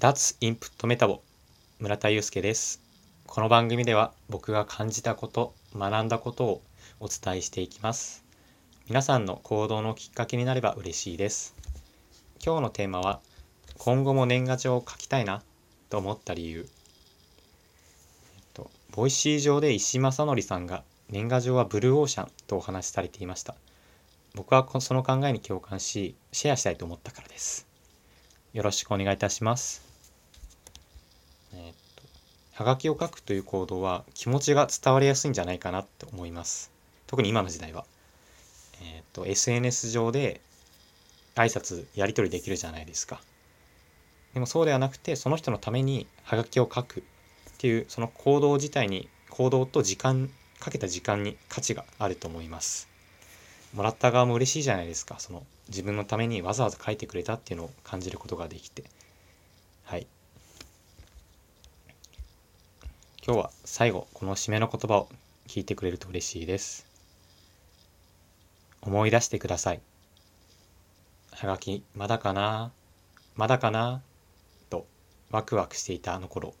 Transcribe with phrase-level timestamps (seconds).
[0.00, 1.22] 脱インプットメタボ
[1.80, 2.80] 村田祐介です。
[3.26, 6.62] この番組では僕が感じたこと学んだことを
[7.00, 8.22] お伝えしていきます。
[8.88, 11.56] 皆さんの行動のきっかけになれば嬉しいです。
[12.40, 13.18] 今日のテーマは
[13.76, 15.42] 今後も年賀状を書きたいな
[15.90, 16.68] と思った理由、
[18.36, 23.56] えっと、 Voicy 上で石井正則さんが年賀状はブルーオーシャンとお話しされていました。
[24.36, 27.66] 僕はその考えに共感しシェアしたいと思ったからです。
[28.52, 29.87] よろしくお願いいたします、
[32.58, 36.72] はがきを書くという行動は気持ちが伝わりやすいんじゃないかなと思います。
[37.06, 37.84] 特に今の時代は。
[38.82, 40.40] えー、っと SNS 上で
[41.36, 43.20] 挨拶やり取りできるじゃないですか。
[44.34, 47.02] でもそうではなくてその人のためにはがきを書くっ
[47.58, 50.28] ていうその行動自体に行動と時間
[50.58, 52.88] かけた時間に価値があると思います。
[53.72, 55.20] もらった側も嬉しいじゃないですか。
[55.20, 58.82] その自分のためにわざわざ書いてくれたっていうのを感じることができて。
[59.84, 60.08] はい。
[63.28, 65.10] 今日は最後この締めの言葉を
[65.46, 66.86] 聞いてくれると嬉しいです。
[68.80, 69.82] 思い出してください。
[71.32, 72.72] はがきまだかな
[73.36, 74.00] まだかな
[74.70, 74.86] と
[75.30, 76.54] ワクワクしていたあの頃。